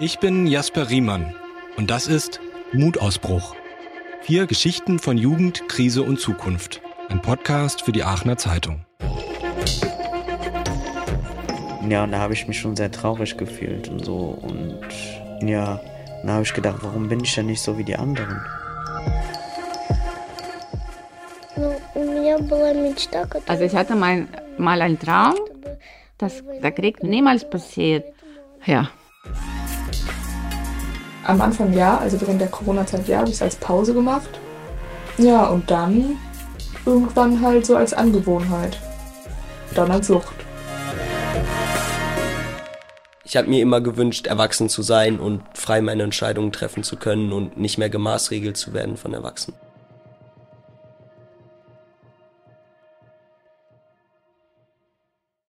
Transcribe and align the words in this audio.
Ich 0.00 0.20
bin 0.20 0.46
Jasper 0.46 0.90
Riemann 0.90 1.34
und 1.76 1.90
das 1.90 2.06
ist 2.06 2.38
Mutausbruch. 2.72 3.56
Vier 4.20 4.46
Geschichten 4.46 5.00
von 5.00 5.18
Jugend, 5.18 5.68
Krise 5.68 6.04
und 6.04 6.20
Zukunft. 6.20 6.80
Ein 7.08 7.20
Podcast 7.20 7.82
für 7.82 7.90
die 7.90 8.04
Aachener 8.04 8.36
Zeitung. 8.36 8.84
Ja, 11.88 12.04
und 12.04 12.12
da 12.12 12.18
habe 12.20 12.32
ich 12.32 12.46
mich 12.46 12.60
schon 12.60 12.76
sehr 12.76 12.92
traurig 12.92 13.36
gefühlt 13.36 13.88
und 13.88 14.04
so. 14.04 14.38
Und 14.40 14.78
ja, 15.42 15.80
da 16.22 16.28
habe 16.28 16.44
ich 16.44 16.54
gedacht, 16.54 16.78
warum 16.82 17.08
bin 17.08 17.18
ich 17.24 17.34
denn 17.34 17.46
nicht 17.46 17.60
so 17.60 17.76
wie 17.76 17.82
die 17.82 17.96
anderen? 17.96 18.40
Also 23.48 23.64
ich 23.64 23.74
hatte 23.74 23.96
mal, 23.96 24.28
mal 24.58 24.80
einen 24.80 25.00
Traum, 25.00 25.34
dass 26.18 26.44
der 26.62 26.70
Krieg 26.70 27.02
niemals 27.02 27.50
passiert. 27.50 28.04
Ja, 28.64 28.90
am 31.28 31.42
Anfang 31.42 31.74
ja, 31.74 31.98
also 31.98 32.18
während 32.20 32.40
der 32.40 32.48
Corona-Zeit 32.48 33.06
ja, 33.06 33.18
habe 33.18 33.28
ich 33.28 33.34
es 33.34 33.42
als 33.42 33.56
Pause 33.56 33.92
gemacht. 33.92 34.30
Ja, 35.18 35.46
und 35.46 35.70
dann 35.70 36.16
irgendwann 36.86 37.42
halt 37.42 37.66
so 37.66 37.76
als 37.76 37.92
Angewohnheit. 37.92 38.78
Dann 39.74 39.90
als 39.90 40.06
Sucht. 40.06 40.34
Ich 43.24 43.36
habe 43.36 43.48
mir 43.48 43.60
immer 43.60 43.82
gewünscht, 43.82 44.26
erwachsen 44.26 44.70
zu 44.70 44.80
sein 44.80 45.20
und 45.20 45.42
frei 45.52 45.82
meine 45.82 46.02
Entscheidungen 46.02 46.50
treffen 46.50 46.82
zu 46.82 46.96
können 46.96 47.32
und 47.32 47.58
nicht 47.58 47.76
mehr 47.76 47.90
gemaßregelt 47.90 48.56
zu 48.56 48.72
werden 48.72 48.96
von 48.96 49.12
Erwachsenen. 49.12 49.67